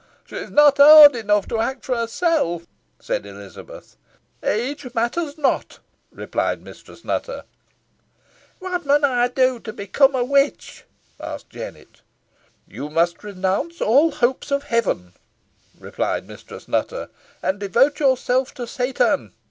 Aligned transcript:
"She 0.25 0.35
is 0.35 0.49
not 0.49 0.79
owd 0.79 1.15
enough 1.15 1.47
to 1.49 1.59
act 1.59 1.85
for 1.85 1.95
herself," 1.95 2.65
said 2.99 3.23
Elizabeth. 3.23 3.97
"Age 4.41 4.91
matters 4.95 5.37
not," 5.37 5.77
replied 6.11 6.63
Mistress 6.63 7.05
Nutter. 7.05 7.43
"What 8.57 8.83
mun 8.83 9.05
ey 9.05 9.27
do 9.27 9.59
to 9.59 9.71
become 9.71 10.15
a 10.15 10.23
witch?" 10.23 10.85
asked 11.19 11.51
Jennet. 11.51 12.01
"You 12.67 12.89
must 12.89 13.23
renounce 13.23 13.79
all 13.79 14.09
hopes 14.09 14.49
of 14.49 14.63
heaven," 14.63 15.13
replied 15.79 16.27
Mistress 16.27 16.67
Nutter, 16.67 17.11
"and 17.43 17.59
devote 17.59 17.99
yourself 17.99 18.55
to 18.55 18.65
Satan. 18.65 19.33